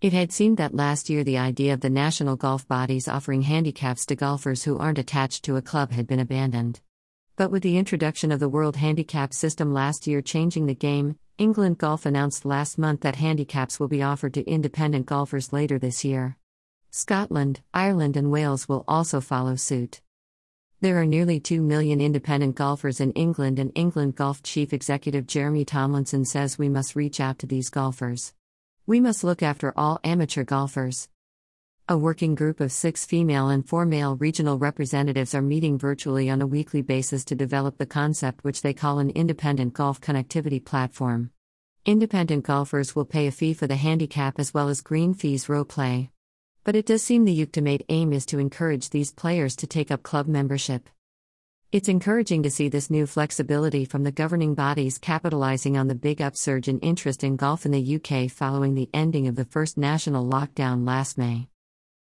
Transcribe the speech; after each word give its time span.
It 0.00 0.12
had 0.12 0.30
seemed 0.30 0.58
that 0.58 0.76
last 0.76 1.10
year 1.10 1.24
the 1.24 1.38
idea 1.38 1.74
of 1.74 1.80
the 1.80 1.90
national 1.90 2.36
golf 2.36 2.68
bodies 2.68 3.08
offering 3.08 3.42
handicaps 3.42 4.06
to 4.06 4.14
golfers 4.14 4.62
who 4.62 4.78
aren't 4.78 5.00
attached 5.00 5.44
to 5.44 5.56
a 5.56 5.62
club 5.62 5.90
had 5.90 6.06
been 6.06 6.20
abandoned. 6.20 6.80
But 7.34 7.50
with 7.50 7.64
the 7.64 7.76
introduction 7.76 8.30
of 8.30 8.38
the 8.38 8.48
World 8.48 8.76
Handicap 8.76 9.34
System 9.34 9.74
last 9.74 10.06
year 10.06 10.22
changing 10.22 10.66
the 10.66 10.74
game, 10.76 11.18
England 11.36 11.78
Golf 11.78 12.06
announced 12.06 12.44
last 12.44 12.78
month 12.78 13.00
that 13.00 13.16
handicaps 13.16 13.80
will 13.80 13.88
be 13.88 14.00
offered 14.00 14.34
to 14.34 14.48
independent 14.48 15.06
golfers 15.06 15.52
later 15.52 15.80
this 15.80 16.04
year. 16.04 16.36
Scotland, 16.92 17.60
Ireland, 17.74 18.16
and 18.16 18.30
Wales 18.30 18.68
will 18.68 18.84
also 18.86 19.20
follow 19.20 19.56
suit. 19.56 20.00
There 20.80 21.00
are 21.00 21.06
nearly 21.06 21.40
2 21.40 21.60
million 21.60 22.00
independent 22.00 22.54
golfers 22.54 23.00
in 23.00 23.10
England, 23.12 23.58
and 23.58 23.72
England 23.74 24.14
Golf 24.14 24.44
Chief 24.44 24.72
Executive 24.72 25.26
Jeremy 25.26 25.64
Tomlinson 25.64 26.24
says 26.24 26.56
we 26.56 26.68
must 26.68 26.94
reach 26.94 27.18
out 27.18 27.40
to 27.40 27.46
these 27.46 27.68
golfers. 27.68 28.32
We 28.88 29.00
must 29.00 29.22
look 29.22 29.42
after 29.42 29.74
all 29.76 30.00
amateur 30.02 30.44
golfers. 30.44 31.10
A 31.90 31.98
working 31.98 32.34
group 32.34 32.58
of 32.58 32.72
six 32.72 33.04
female 33.04 33.50
and 33.50 33.68
four 33.68 33.84
male 33.84 34.16
regional 34.16 34.56
representatives 34.56 35.34
are 35.34 35.42
meeting 35.42 35.76
virtually 35.76 36.30
on 36.30 36.40
a 36.40 36.46
weekly 36.46 36.80
basis 36.80 37.22
to 37.26 37.34
develop 37.34 37.76
the 37.76 37.84
concept 37.84 38.44
which 38.44 38.62
they 38.62 38.72
call 38.72 38.98
an 38.98 39.10
independent 39.10 39.74
golf 39.74 40.00
connectivity 40.00 40.64
platform. 40.64 41.32
Independent 41.84 42.46
golfers 42.46 42.96
will 42.96 43.04
pay 43.04 43.26
a 43.26 43.30
fee 43.30 43.52
for 43.52 43.66
the 43.66 43.76
handicap 43.76 44.38
as 44.38 44.54
well 44.54 44.70
as 44.70 44.80
green 44.80 45.12
fees 45.12 45.50
row 45.50 45.66
play. 45.66 46.08
But 46.64 46.74
it 46.74 46.86
does 46.86 47.02
seem 47.02 47.26
the 47.26 47.42
ultimate 47.42 47.84
aim 47.90 48.14
is 48.14 48.24
to 48.24 48.38
encourage 48.38 48.88
these 48.88 49.12
players 49.12 49.54
to 49.56 49.66
take 49.66 49.90
up 49.90 50.02
club 50.02 50.26
membership. 50.26 50.88
It's 51.70 51.90
encouraging 51.90 52.44
to 52.44 52.50
see 52.50 52.70
this 52.70 52.88
new 52.88 53.04
flexibility 53.06 53.84
from 53.84 54.02
the 54.02 54.10
governing 54.10 54.54
bodies 54.54 54.96
capitalizing 54.96 55.76
on 55.76 55.86
the 55.86 55.94
big 55.94 56.22
upsurge 56.22 56.66
in 56.66 56.78
interest 56.78 57.22
in 57.22 57.36
golf 57.36 57.66
in 57.66 57.72
the 57.72 57.96
UK 57.96 58.30
following 58.30 58.74
the 58.74 58.88
ending 58.94 59.28
of 59.28 59.36
the 59.36 59.44
first 59.44 59.76
national 59.76 60.24
lockdown 60.24 60.86
last 60.86 61.18
May. 61.18 61.48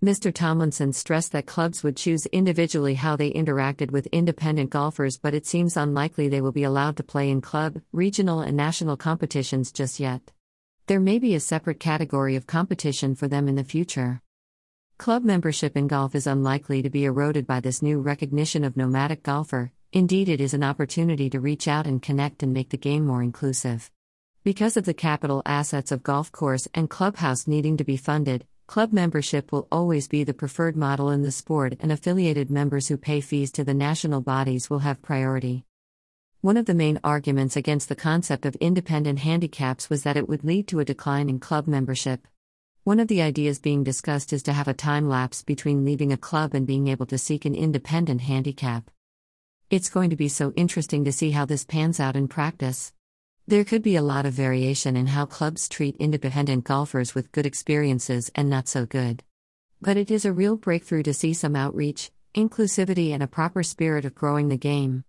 Mr. 0.00 0.32
Tomlinson 0.32 0.92
stressed 0.92 1.32
that 1.32 1.46
clubs 1.46 1.82
would 1.82 1.96
choose 1.96 2.26
individually 2.26 2.94
how 2.94 3.16
they 3.16 3.32
interacted 3.32 3.90
with 3.90 4.06
independent 4.12 4.70
golfers, 4.70 5.18
but 5.18 5.34
it 5.34 5.44
seems 5.44 5.76
unlikely 5.76 6.28
they 6.28 6.40
will 6.40 6.52
be 6.52 6.62
allowed 6.62 6.96
to 6.96 7.02
play 7.02 7.28
in 7.28 7.40
club, 7.40 7.82
regional, 7.90 8.42
and 8.42 8.56
national 8.56 8.96
competitions 8.96 9.72
just 9.72 9.98
yet. 9.98 10.30
There 10.86 11.00
may 11.00 11.18
be 11.18 11.34
a 11.34 11.40
separate 11.40 11.80
category 11.80 12.36
of 12.36 12.46
competition 12.46 13.16
for 13.16 13.26
them 13.26 13.48
in 13.48 13.56
the 13.56 13.64
future. 13.64 14.22
Club 14.98 15.24
membership 15.24 15.76
in 15.76 15.88
golf 15.88 16.14
is 16.14 16.26
unlikely 16.26 16.82
to 16.82 16.90
be 16.90 17.04
eroded 17.04 17.46
by 17.46 17.60
this 17.60 17.82
new 17.82 18.00
recognition 18.00 18.62
of 18.62 18.76
nomadic 18.76 19.22
golfer, 19.22 19.72
indeed, 19.92 20.28
it 20.28 20.40
is 20.40 20.54
an 20.54 20.62
opportunity 20.62 21.28
to 21.28 21.40
reach 21.40 21.66
out 21.66 21.86
and 21.86 22.00
connect 22.00 22.42
and 22.42 22.52
make 22.52 22.70
the 22.70 22.76
game 22.76 23.04
more 23.04 23.22
inclusive. 23.22 23.90
Because 24.44 24.76
of 24.76 24.84
the 24.84 24.94
capital 24.94 25.42
assets 25.44 25.90
of 25.90 26.02
golf 26.02 26.30
course 26.30 26.68
and 26.74 26.88
clubhouse 26.88 27.46
needing 27.46 27.76
to 27.76 27.84
be 27.84 27.96
funded, 27.96 28.46
club 28.68 28.92
membership 28.92 29.50
will 29.50 29.66
always 29.72 30.06
be 30.06 30.24
the 30.24 30.34
preferred 30.34 30.76
model 30.76 31.10
in 31.10 31.22
the 31.22 31.32
sport, 31.32 31.76
and 31.80 31.90
affiliated 31.90 32.50
members 32.50 32.88
who 32.88 32.96
pay 32.96 33.20
fees 33.20 33.50
to 33.52 33.64
the 33.64 33.74
national 33.74 34.20
bodies 34.20 34.70
will 34.70 34.80
have 34.80 35.02
priority. 35.02 35.64
One 36.42 36.56
of 36.56 36.66
the 36.66 36.74
main 36.74 36.98
arguments 37.04 37.56
against 37.56 37.88
the 37.88 37.96
concept 37.96 38.46
of 38.46 38.56
independent 38.56 39.20
handicaps 39.20 39.90
was 39.90 40.04
that 40.04 40.16
it 40.16 40.28
would 40.28 40.44
lead 40.44 40.68
to 40.68 40.80
a 40.80 40.84
decline 40.84 41.28
in 41.28 41.38
club 41.38 41.66
membership. 41.66 42.26
One 42.84 42.98
of 42.98 43.06
the 43.06 43.22
ideas 43.22 43.60
being 43.60 43.84
discussed 43.84 44.32
is 44.32 44.42
to 44.42 44.52
have 44.52 44.66
a 44.66 44.74
time 44.74 45.08
lapse 45.08 45.44
between 45.44 45.84
leaving 45.84 46.12
a 46.12 46.16
club 46.16 46.52
and 46.52 46.66
being 46.66 46.88
able 46.88 47.06
to 47.06 47.16
seek 47.16 47.44
an 47.44 47.54
independent 47.54 48.22
handicap. 48.22 48.90
It's 49.70 49.88
going 49.88 50.10
to 50.10 50.16
be 50.16 50.26
so 50.26 50.52
interesting 50.56 51.04
to 51.04 51.12
see 51.12 51.30
how 51.30 51.44
this 51.44 51.64
pans 51.64 52.00
out 52.00 52.16
in 52.16 52.26
practice. 52.26 52.92
There 53.46 53.62
could 53.62 53.84
be 53.84 53.94
a 53.94 54.02
lot 54.02 54.26
of 54.26 54.32
variation 54.32 54.96
in 54.96 55.06
how 55.06 55.26
clubs 55.26 55.68
treat 55.68 55.94
independent 55.98 56.64
golfers 56.64 57.14
with 57.14 57.30
good 57.30 57.46
experiences 57.46 58.32
and 58.34 58.50
not 58.50 58.66
so 58.66 58.84
good. 58.84 59.22
But 59.80 59.96
it 59.96 60.10
is 60.10 60.24
a 60.24 60.32
real 60.32 60.56
breakthrough 60.56 61.04
to 61.04 61.14
see 61.14 61.34
some 61.34 61.54
outreach, 61.54 62.10
inclusivity, 62.34 63.12
and 63.12 63.22
a 63.22 63.28
proper 63.28 63.62
spirit 63.62 64.04
of 64.04 64.16
growing 64.16 64.48
the 64.48 64.56
game. 64.56 65.00